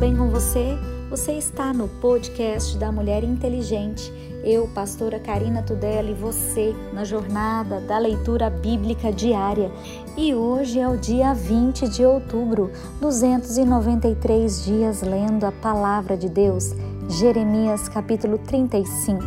[0.00, 0.78] bem com você?
[1.10, 4.10] Você está no podcast da Mulher Inteligente.
[4.42, 9.70] Eu, pastora Karina Tudela, e você na jornada da leitura bíblica diária.
[10.16, 16.74] E hoje é o dia 20 de outubro, 293 dias lendo a palavra de Deus.
[17.06, 19.22] Jeremias capítulo 35.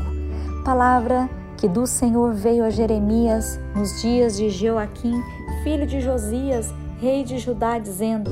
[0.66, 5.22] Palavra que do Senhor veio a Jeremias nos dias de Joaquim,
[5.64, 8.32] filho de Josias, rei de Judá, dizendo: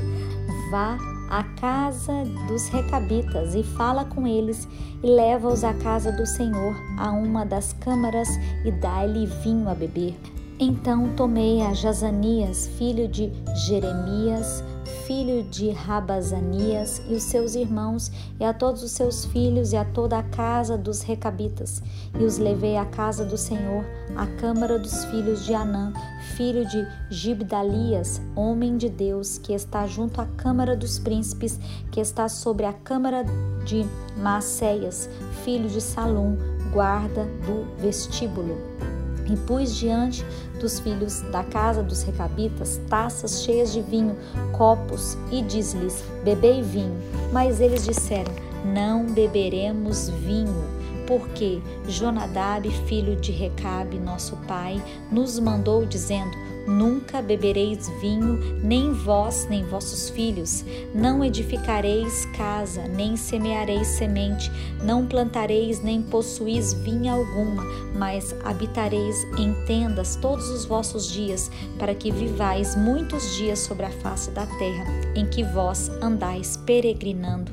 [0.72, 0.98] Vá
[1.32, 2.12] à casa
[2.46, 4.68] dos recabitas e fala com eles
[5.02, 8.28] e leva-os à casa do Senhor, a uma das câmaras
[8.66, 10.14] e dá-lhe vinho a beber.
[10.60, 13.32] Então tomei a Jazanias, filho de
[13.66, 14.62] Jeremias,
[15.06, 19.84] filho de Rabazanias e os seus irmãos, e a todos os seus filhos, e a
[19.84, 21.82] toda a casa dos recabitas,
[22.18, 23.84] e os levei à casa do Senhor,
[24.16, 25.92] à câmara dos filhos de Anã,
[26.36, 31.58] filho de Gibdalias, homem de Deus, que está junto à câmara dos príncipes,
[31.90, 33.24] que está sobre a câmara
[33.64, 33.86] de
[34.16, 35.08] Maacéias,
[35.44, 36.36] filho de Salom,
[36.72, 38.91] guarda do vestíbulo.
[39.26, 40.24] E pus diante
[40.60, 44.16] dos filhos da casa dos recabitas taças cheias de vinho,
[44.52, 46.96] copos, e diz-lhes: Bebei vinho.
[47.32, 48.32] Mas eles disseram:
[48.64, 50.64] Não beberemos vinho,
[51.06, 59.46] porque Jonadab, filho de Recabe, nosso pai, nos mandou dizendo: Nunca bebereis vinho, nem vós,
[59.48, 60.64] nem vossos filhos.
[60.94, 64.50] Não edificareis casa, nem semeareis semente.
[64.82, 67.64] Não plantareis, nem possuís vinha alguma,
[67.94, 73.90] mas habitareis em tendas todos os vossos dias, para que vivais muitos dias sobre a
[73.90, 77.52] face da terra, em que vós andais peregrinando.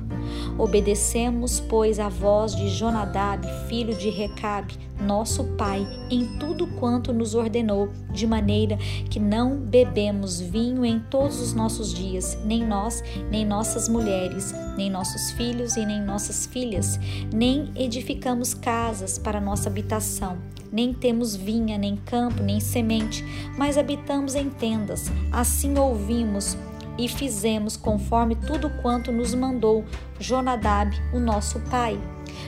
[0.57, 7.35] Obedecemos, pois, a voz de Jonadab, filho de Recabe, nosso pai, em tudo quanto nos
[7.35, 8.77] ordenou, de maneira
[9.09, 14.89] que não bebemos vinho em todos os nossos dias, nem nós, nem nossas mulheres, nem
[14.89, 16.99] nossos filhos e nem nossas filhas,
[17.33, 20.37] nem edificamos casas para nossa habitação,
[20.71, 23.23] nem temos vinha, nem campo, nem semente,
[23.57, 25.11] mas habitamos em tendas.
[25.31, 26.57] Assim ouvimos
[26.97, 29.85] e fizemos conforme tudo quanto nos mandou
[30.19, 31.97] Jonadab, o nosso pai.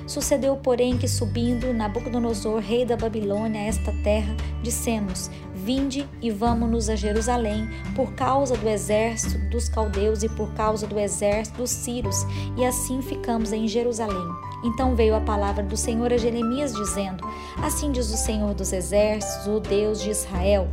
[0.07, 6.89] Sucedeu, porém, que subindo Nabucodonosor, rei da Babilônia, a esta terra, dissemos: Vinde e vamos-nos
[6.89, 12.25] a Jerusalém, por causa do exército dos caldeus e por causa do exército dos sírios,
[12.57, 14.27] e assim ficamos em Jerusalém.
[14.63, 17.23] Então veio a palavra do Senhor a Jeremias, dizendo:
[17.63, 20.67] Assim diz o Senhor dos exércitos, o Deus de Israel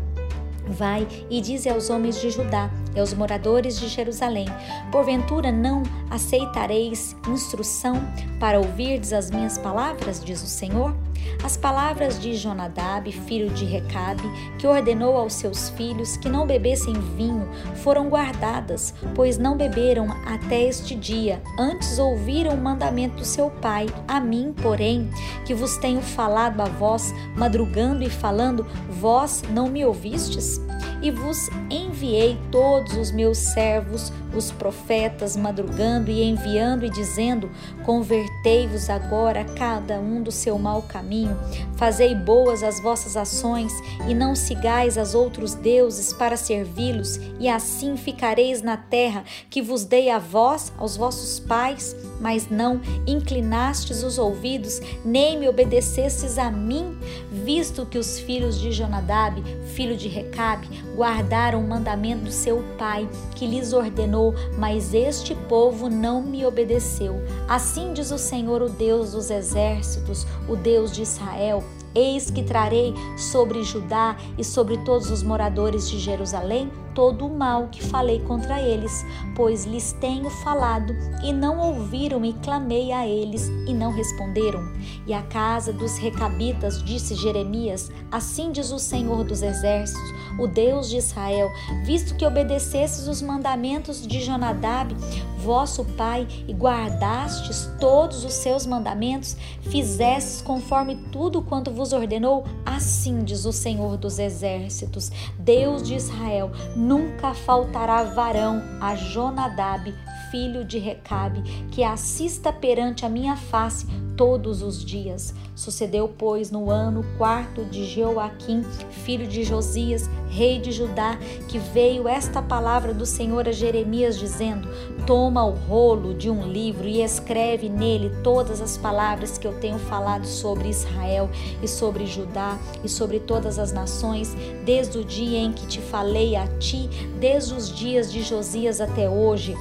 [0.70, 4.46] Vai e dize aos homens de Judá e aos moradores de Jerusalém:
[4.92, 7.96] Porventura não aceitareis instrução
[8.38, 10.94] para ouvirdes as minhas palavras, diz o Senhor?
[11.42, 14.22] As palavras de Jonadab, filho de Recabe,
[14.58, 20.62] que ordenou aos seus filhos que não bebessem vinho, foram guardadas, pois não beberam até
[20.62, 23.86] este dia, antes ouviram o mandamento do seu pai.
[24.06, 25.08] A mim, porém,
[25.44, 30.60] que vos tenho falado a vós, madrugando e falando, vós não me ouvistes?
[31.00, 37.50] E vos enviei todos os meus servos, os profetas, madrugando e enviando e dizendo:
[37.84, 41.38] Convertei-vos agora cada um do seu mau caminho,
[41.76, 43.72] fazei boas as vossas ações
[44.08, 49.84] e não sigais as outros deuses para servi-los, e assim ficareis na terra que vos
[49.84, 56.50] dei a vós, aos vossos pais, mas não inclinastes os ouvidos, nem me obedecestes a
[56.50, 56.96] mim,
[57.30, 59.42] visto que os filhos de Jonadab,
[59.74, 65.88] filho de Recabe, guardaram o mandamento do seu pai, que lhes ordenou, mas este povo
[65.88, 67.22] não me obedeceu.
[67.46, 71.62] Assim diz o Senhor, o Deus dos exércitos, o Deus de Israel:
[71.94, 77.68] Eis que trarei sobre Judá e sobre todos os moradores de Jerusalém todo o mal
[77.68, 83.46] que falei contra eles, pois lhes tenho falado e não ouviram e clamei a eles
[83.68, 84.60] e não responderam.
[85.06, 90.87] E a casa dos recabitas disse Jeremias: Assim diz o Senhor dos exércitos, o Deus
[90.88, 91.50] de Israel,
[91.84, 94.94] visto que obedecesses os mandamentos de Jonadab,
[95.38, 103.22] vosso pai, e guardastes todos os seus mandamentos, fizestes conforme tudo quanto vos ordenou, assim
[103.24, 109.94] diz o Senhor dos exércitos, Deus de Israel, nunca faltará varão a Jonadab,
[110.30, 113.86] filho de Recabe, que assista perante a minha face
[114.16, 115.32] todos os dias.
[115.54, 118.62] Sucedeu, pois, no ano quarto de Joaquim,
[119.04, 121.16] filho de Josias, rei de Judá,
[121.48, 124.68] que veio esta palavra do Senhor a Jeremias, dizendo:
[125.06, 129.78] Toma o rolo de um livro e escreve nele todas as palavras que eu tenho
[129.78, 131.30] falado sobre Israel
[131.62, 136.36] e sobre Judá e sobre todas as nações, desde o dia em que te falei
[136.36, 136.88] a ti,
[137.18, 139.54] desde os dias de Josias até hoje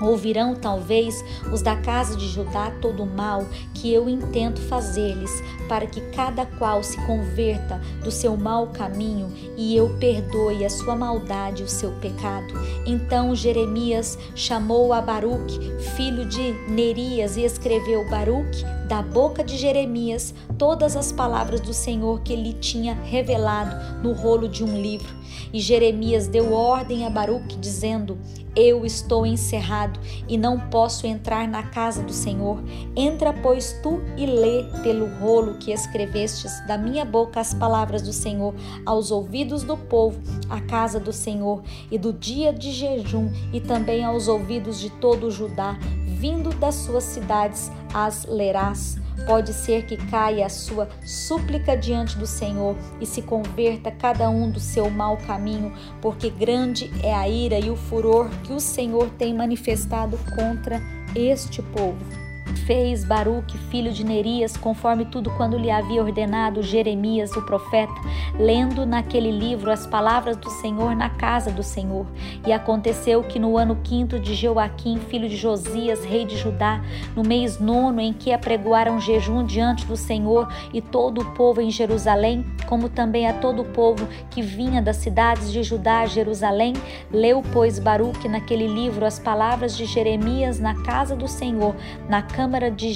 [0.00, 5.30] Ouvirão talvez os da casa de Judá todo o mal que eu intento fazer-lhes,
[5.68, 10.96] para que cada qual se converta do seu mau caminho e eu perdoe a sua
[10.96, 12.54] maldade e o seu pecado.
[12.86, 15.58] Então Jeremias chamou a Baruque,
[15.96, 22.20] filho de Nerias, e escreveu Baruque da boca de Jeremias todas as palavras do Senhor
[22.20, 25.17] que lhe tinha revelado no rolo de um livro.
[25.52, 28.18] E Jeremias deu ordem a Baruque, dizendo:
[28.54, 29.98] Eu estou encerrado
[30.28, 32.62] e não posso entrar na casa do Senhor.
[32.96, 38.12] Entra, pois, tu e lê pelo rolo que escrevestes da minha boca as palavras do
[38.12, 38.54] Senhor
[38.84, 44.04] aos ouvidos do povo, a casa do Senhor, e do dia de jejum, e também
[44.04, 49.98] aos ouvidos de todo o Judá, vindo das suas cidades, as lerás Pode ser que
[49.98, 55.18] caia a sua súplica diante do Senhor e se converta cada um do seu mau
[55.18, 55.70] caminho,
[56.00, 60.80] porque grande é a ira e o furor que o Senhor tem manifestado contra
[61.14, 67.42] este povo fez Baruque, filho de Nerias, conforme tudo quando lhe havia ordenado Jeremias, o
[67.42, 67.92] profeta,
[68.38, 72.06] lendo naquele livro as palavras do Senhor na casa do Senhor.
[72.46, 76.82] E aconteceu que no ano quinto de Joaquim, filho de Josias, rei de Judá,
[77.14, 81.70] no mês nono em que apregoaram jejum diante do Senhor e todo o povo em
[81.70, 86.74] Jerusalém, como também a todo o povo que vinha das cidades de Judá a Jerusalém,
[87.10, 91.74] leu, pois, Baruque naquele livro as palavras de Jeremias na casa do Senhor,
[92.10, 92.92] na câmara de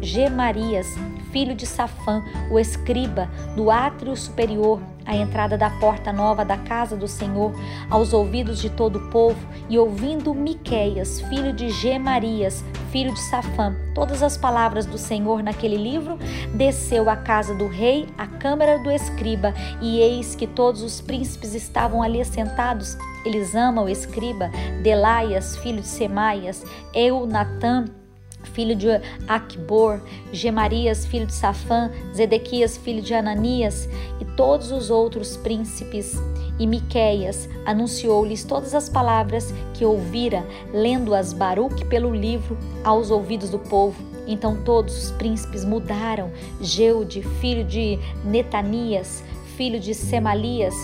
[0.00, 0.86] Gemarias,
[1.36, 6.96] filho de Safã, o escriba, do átrio superior, à entrada da porta nova da casa
[6.96, 7.52] do Senhor,
[7.90, 9.36] aos ouvidos de todo o povo,
[9.68, 15.76] e ouvindo Miqueias, filho de Gemarias, filho de Safã, todas as palavras do Senhor naquele
[15.76, 16.18] livro,
[16.54, 21.54] desceu à casa do rei, à câmara do escriba, e eis que todos os príncipes
[21.54, 22.96] estavam ali assentados.
[23.26, 24.50] Eles amam o escriba,
[24.82, 27.84] Delaias, filho de Semaias, Eu, Natã,
[28.56, 28.88] filho de
[29.28, 30.00] Acbor,
[30.32, 33.86] Gemarias, filho de Safã, Zedequias, filho de Ananias,
[34.18, 36.16] e todos os outros príncipes.
[36.58, 40.42] E Miqueias anunciou-lhes todas as palavras que ouvira,
[40.72, 44.02] lendo-as Baruque pelo livro aos ouvidos do povo.
[44.26, 46.32] Então todos os príncipes mudaram.
[46.58, 49.22] Geude, filho de Netanias,
[49.54, 50.74] filho de Semalias,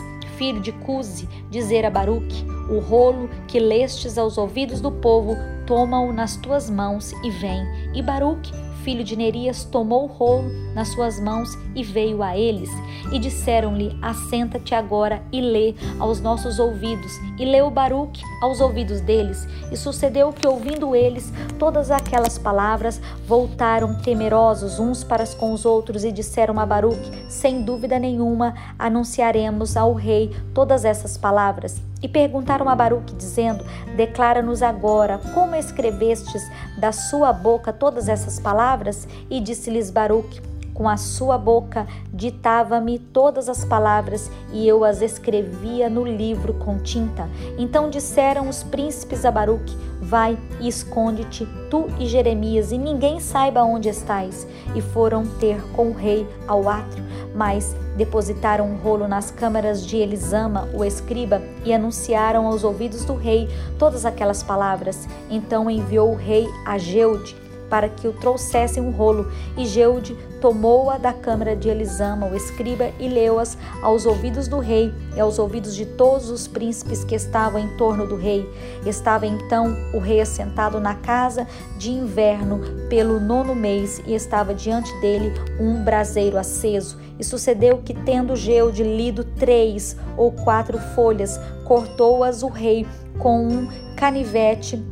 [0.42, 5.36] filho de Cusi, dizer a Baruque: O rolo que lestes aos ouvidos do povo
[5.68, 7.64] toma-o nas tuas mãos e vem.
[7.94, 8.50] E Baruque,
[8.82, 12.70] filho de Nerias, tomou o rolo nas suas mãos e veio a eles.
[13.10, 17.12] E disseram-lhe: Assenta-te agora e lê aos nossos ouvidos.
[17.38, 19.46] E leu Baruque aos ouvidos deles.
[19.70, 26.04] E sucedeu que, ouvindo eles todas aquelas palavras, voltaram temerosos uns para com os outros
[26.04, 31.91] e disseram a Baruque: Sem dúvida nenhuma, anunciaremos ao rei todas essas palavras.
[32.02, 33.64] E perguntaram a Baruque, dizendo:
[33.96, 36.42] Declara-nos agora como escrevestes
[36.76, 39.06] da sua boca todas essas palavras?
[39.30, 45.88] E disse-lhes Baruque: com a sua boca ditava-me todas as palavras e eu as escrevia
[45.88, 47.28] no livro com tinta.
[47.58, 53.62] Então disseram os príncipes a Baruque: Vai e esconde-te, tu e Jeremias, e ninguém saiba
[53.62, 54.46] onde estais.
[54.74, 57.04] E foram ter com o rei ao átrio,
[57.34, 63.14] mas depositaram um rolo nas câmaras de Elisama, o escriba, e anunciaram aos ouvidos do
[63.14, 63.48] rei
[63.78, 65.08] todas aquelas palavras.
[65.30, 67.41] Então enviou o rei a Geude
[67.72, 72.90] para que o trouxessem um rolo, e Geude tomou-a da câmara de Elisama, o escriba,
[73.00, 77.58] e leu-as aos ouvidos do rei e aos ouvidos de todos os príncipes que estavam
[77.58, 78.46] em torno do rei.
[78.84, 81.46] Estava então o rei assentado na casa
[81.78, 82.60] de inverno
[82.90, 86.98] pelo nono mês, e estava diante dele um braseiro aceso.
[87.18, 92.86] E sucedeu que, tendo Geude lido três ou quatro folhas, cortou-as o rei
[93.18, 94.91] com um canivete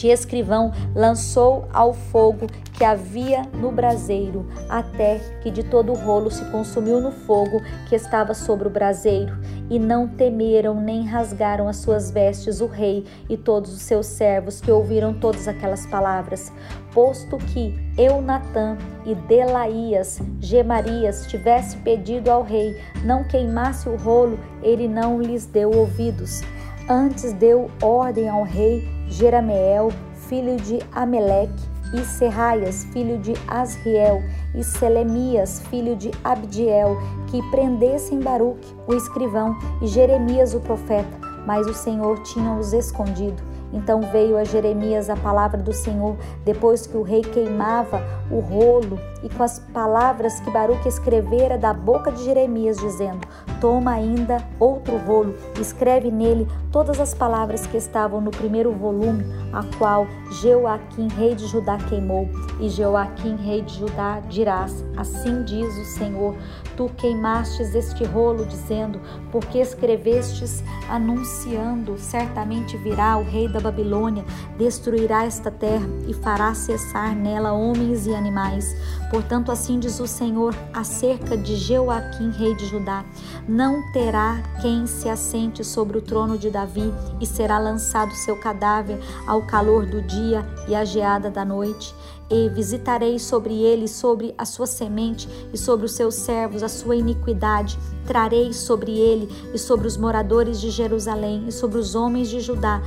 [0.00, 6.30] de escrivão lançou ao fogo que havia no braseiro, até que de todo o rolo
[6.30, 9.36] se consumiu no fogo que estava sobre o braseiro.
[9.68, 14.58] E não temeram nem rasgaram as suas vestes o rei e todos os seus servos
[14.58, 16.50] que ouviram todas aquelas palavras.
[16.94, 24.88] Posto que Eunatã e Delaías, Gemarias, tivesse pedido ao rei não queimasse o rolo, ele
[24.88, 26.40] não lhes deu ouvidos.
[26.88, 29.90] Antes deu ordem ao rei Jerameel,
[30.28, 34.22] filho de Ameleque, e Serraias, filho de Asriel,
[34.54, 41.66] e Selemias, filho de Abdiel, que prendessem Baruque, o escrivão, e Jeremias, o profeta, mas
[41.66, 43.49] o Senhor tinha-os escondido.
[43.72, 48.98] Então veio a Jeremias a palavra do Senhor, depois que o rei queimava o rolo
[49.22, 53.20] e com as palavras que Baruque escrevera da boca de Jeremias, dizendo:
[53.60, 59.62] Toma ainda outro rolo, escreve nele todas as palavras que estavam no primeiro volume, a
[59.76, 60.06] qual
[60.40, 62.28] Jeoaquim, rei de Judá, queimou.
[62.60, 66.34] E Jeoaquim, rei de Judá, dirás: Assim diz o Senhor:
[66.76, 69.00] Tu queimastes este rolo, dizendo:
[69.30, 74.24] Porque escrevestes, anunciando: Certamente virá o rei da Babilônia,
[74.58, 78.74] destruirá esta terra e fará cessar nela homens e animais.
[79.10, 83.04] Portanto, assim diz o Senhor acerca de Jeoaquim, rei de Judá:
[83.48, 88.98] Não terá quem se assente sobre o trono de Davi, e será lançado seu cadáver
[89.26, 91.94] ao calor do dia e à geada da noite
[92.30, 96.94] e visitarei sobre ele, sobre a sua semente e sobre os seus servos a sua
[96.94, 97.76] iniquidade.
[98.06, 102.80] Trarei sobre ele e sobre os moradores de Jerusalém e sobre os homens de Judá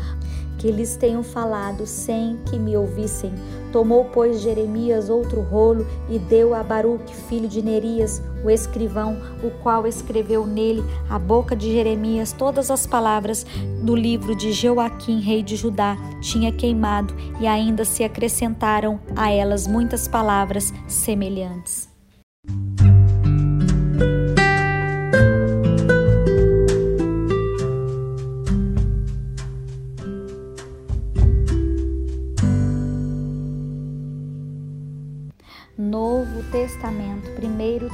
[0.64, 3.34] que lhes tenho falado sem que me ouvissem.
[3.74, 9.52] Tomou, pois, Jeremias outro rolo e deu a Baruque, filho de Nerias, o escrivão, o
[9.62, 13.46] qual escreveu nele a boca de Jeremias todas as palavras
[13.84, 19.68] do livro de Joaquim, rei de Judá, tinha queimado, e ainda se acrescentaram a elas
[19.68, 21.93] muitas palavras semelhantes.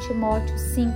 [0.09, 0.91] Timóteo 5.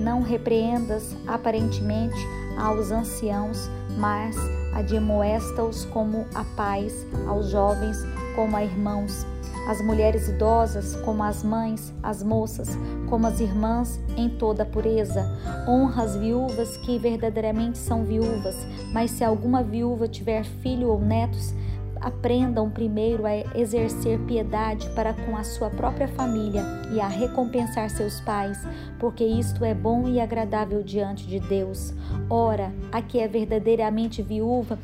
[0.00, 2.16] Não repreendas aparentemente
[2.58, 4.34] aos anciãos, mas
[4.74, 7.96] admoesta-os como a pais, aos jovens
[8.34, 9.24] como a irmãos,
[9.68, 12.76] as mulheres idosas como as mães, as moças
[13.08, 15.24] como as irmãs em toda pureza.
[15.68, 18.56] Honra as viúvas que verdadeiramente são viúvas,
[18.92, 21.54] mas se alguma viúva tiver filho ou netos,
[22.00, 26.62] aprendam primeiro a exercer piedade para com a sua própria família
[26.92, 28.58] e a recompensar seus pais,
[28.98, 31.92] porque isto é bom e agradável diante de Deus.
[32.30, 34.78] Ora, a que é verdadeiramente viúva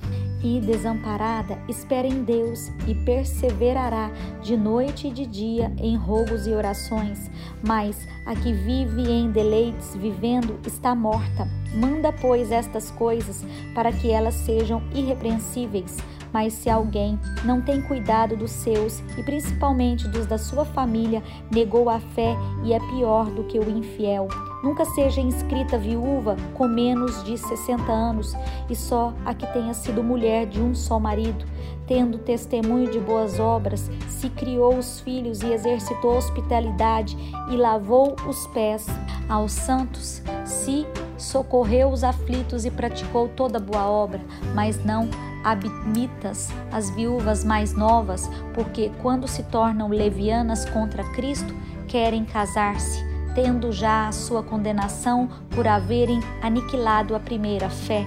[0.44, 4.11] e desamparada, espera em Deus e perseverará
[4.42, 7.30] de noite e de dia em rogos e orações.
[7.66, 11.49] Mas a que vive em deleites, vivendo, está morta.
[11.75, 13.44] Manda, pois, estas coisas
[13.75, 15.97] para que elas sejam irrepreensíveis
[16.35, 21.88] mas se alguém não tem cuidado dos seus e principalmente dos da sua família, negou
[21.88, 24.26] a fé e é pior do que o infiel.
[24.61, 28.35] Nunca seja inscrita viúva com menos de 60 anos
[28.69, 31.45] e só a que tenha sido mulher de um só marido,
[31.87, 37.17] tendo testemunho de boas obras, se criou os filhos e exercitou hospitalidade
[37.49, 38.87] e lavou os pés
[39.29, 40.85] aos santos, se
[41.17, 44.21] socorreu os aflitos e praticou toda boa obra,
[44.53, 45.09] mas não
[45.44, 51.54] admitas as viúvas mais novas, porque quando se tornam levianas contra Cristo,
[51.86, 58.04] querem casar-se, tendo já a sua condenação por haverem aniquilado a primeira fé.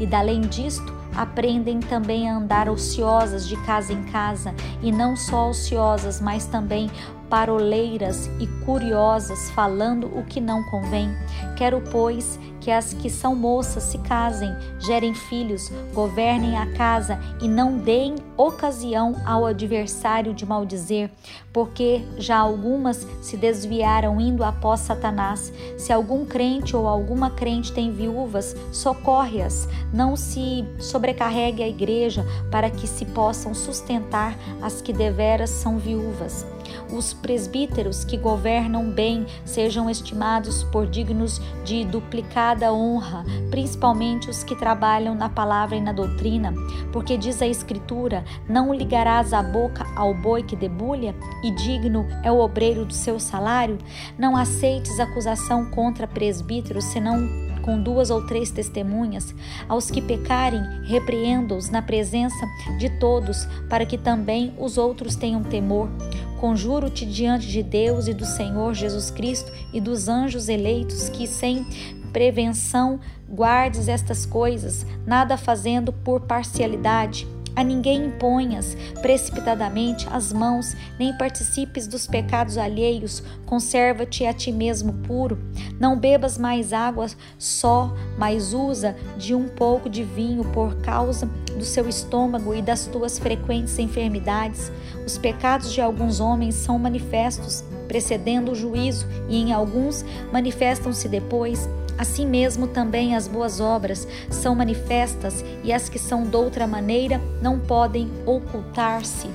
[0.00, 5.50] E dalém disto, aprendem também a andar ociosas de casa em casa, e não só
[5.50, 6.90] ociosas, mas também
[7.28, 11.10] paroleiras e curiosas, falando o que não convém.
[11.56, 17.48] Quero, pois, que as que são moças se casem, gerem filhos, governem a casa e
[17.48, 21.10] não deem ocasião ao adversário de maldizer,
[21.52, 25.52] porque já algumas se desviaram indo após Satanás.
[25.78, 32.68] Se algum crente ou alguma crente tem viúvas, socorre-as, não se sobrecarregue a igreja para
[32.68, 36.44] que se possam sustentar as que deveras são viúvas
[36.90, 44.56] os presbíteros que governam bem sejam estimados por dignos de duplicada honra, principalmente os que
[44.56, 46.54] trabalham na palavra e na doutrina,
[46.92, 52.30] porque diz a Escritura: Não ligarás a boca ao boi que debulha, e digno é
[52.30, 53.78] o obreiro do seu salário?
[54.18, 59.34] Não aceites acusação contra presbíteros, senão com duas ou três testemunhas,
[59.68, 62.46] aos que pecarem, repreenda-os na presença
[62.78, 65.90] de todos, para que também os outros tenham temor.
[66.40, 71.66] Conjuro-te diante de Deus e do Senhor Jesus Cristo e dos anjos eleitos que, sem
[72.12, 77.26] prevenção, guardes estas coisas, nada fazendo por parcialidade
[77.58, 83.20] a ninguém imponhas precipitadamente as mãos, nem participes dos pecados alheios.
[83.44, 85.36] Conserva-te a ti mesmo puro.
[85.80, 91.64] Não bebas mais água só, mas usa de um pouco de vinho por causa do
[91.64, 94.70] seu estômago e das tuas frequentes enfermidades.
[95.04, 101.68] Os pecados de alguns homens são manifestos, precedendo o juízo, e em alguns manifestam-se depois
[101.98, 107.58] Assim mesmo também as boas obras são manifestas e as que são doutra maneira não
[107.58, 109.28] podem ocultar-se.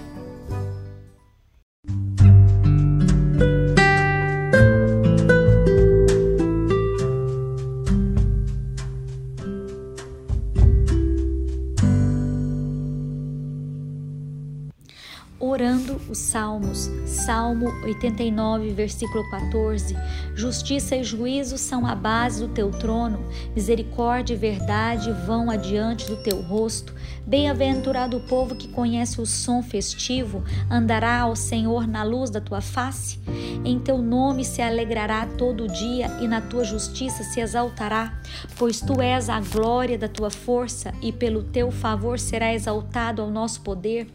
[16.13, 16.91] Os Salmos.
[17.05, 19.97] Salmo 89, versículo 14.
[20.35, 23.19] Justiça e juízo são a base do teu trono,
[23.55, 26.93] misericórdia e verdade vão adiante do teu rosto.
[27.25, 32.61] Bem-aventurado o povo que conhece o som festivo, andará ao Senhor na luz da tua
[32.61, 33.19] face.
[33.65, 38.13] Em teu nome se alegrará todo dia e na tua justiça se exaltará,
[38.57, 43.31] pois tu és a glória da tua força e pelo teu favor será exaltado ao
[43.31, 44.07] nosso poder,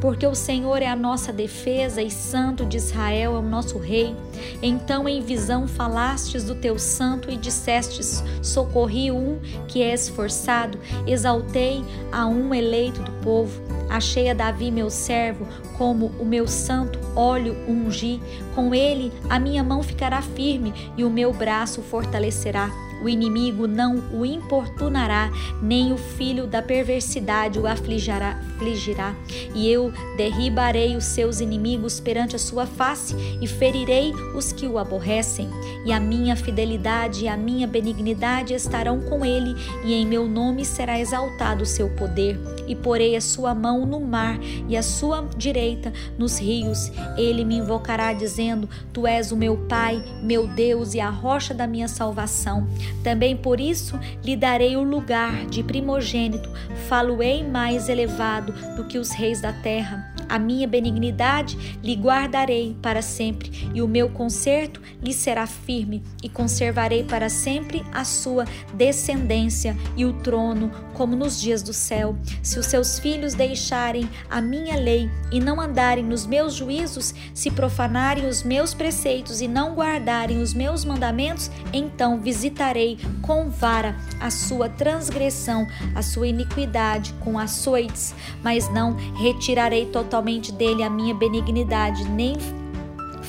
[0.00, 4.14] porque o Senhor é a nossa defesa e Santo de Israel é o nosso rei.
[4.62, 11.82] Então em visão falastes do teu santo e dissestes: socorri um que é esforçado, exaltei
[12.12, 13.62] a um eleito do povo.
[13.88, 15.46] Achei a Davi, meu servo,
[15.78, 18.20] como o meu santo óleo ungi.
[18.54, 22.85] Com ele a minha mão ficará firme e o meu braço fortalecerá.
[23.02, 25.30] O inimigo não o importunará,
[25.62, 29.14] nem o filho da perversidade o afligirá, afligirá.
[29.54, 34.78] E eu derribarei os seus inimigos perante a sua face e ferirei os que o
[34.78, 35.48] aborrecem.
[35.84, 40.64] E a minha fidelidade e a minha benignidade estarão com ele, e em meu nome
[40.64, 42.38] será exaltado o seu poder.
[42.66, 44.38] E porei a sua mão no mar
[44.68, 46.90] e a sua direita nos rios.
[47.16, 51.66] Ele me invocará, dizendo: Tu és o meu Pai, meu Deus e a rocha da
[51.66, 52.66] minha salvação.
[53.02, 56.50] Também por isso lhe darei o lugar de primogênito,
[56.88, 60.12] falo-ei mais elevado do que os reis da terra.
[60.28, 66.28] A minha benignidade lhe guardarei para sempre, e o meu conserto lhe será firme, e
[66.28, 72.16] conservarei para sempre a sua descendência e o trono, como nos dias do céu.
[72.42, 77.50] Se os seus filhos deixarem a minha lei e não andarem nos meus juízos, se
[77.50, 84.30] profanarem os meus preceitos e não guardarem os meus mandamentos, então visitarei com vara a
[84.30, 92.08] sua transgressão, a sua iniquidade com açoites, mas não retirarei totalmente dele a minha benignidade,
[92.08, 92.36] nem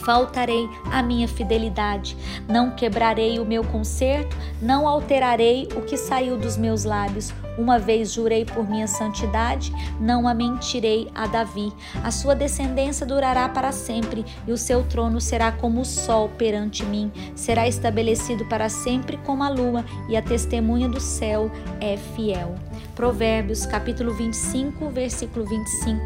[0.06, 2.15] faltarei a minha fidelidade,
[2.47, 7.34] não quebrarei o meu conserto, não alterarei o que saiu dos meus lábios.
[7.58, 11.74] Uma vez jurei por minha santidade, não a mentirei a Davi.
[12.04, 16.86] A sua descendência durará para sempre, e o seu trono será como o sol perante
[16.86, 17.12] mim.
[17.36, 22.56] Será estabelecido para sempre como a lua, e a testemunha do céu é fiel.
[22.96, 26.02] Provérbios capítulo 25, versículo 25.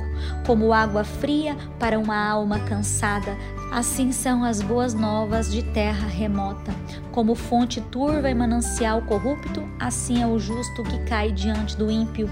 [0.45, 3.37] Como água fria para uma alma cansada,
[3.71, 6.73] assim são as boas novas de terra remota.
[7.11, 12.29] Como fonte turva e manancial corrupto, assim é o justo que cai diante do ímpio.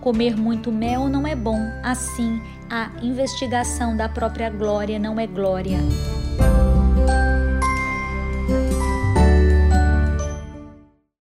[0.00, 2.40] Comer muito mel não é bom, assim
[2.72, 5.78] a investigação da própria glória não é glória.